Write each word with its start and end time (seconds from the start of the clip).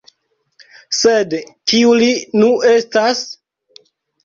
Sed 0.99 1.35
kiu 1.73 1.93
li 2.05 2.09
nu 2.41 2.51
estas?. 2.73 3.25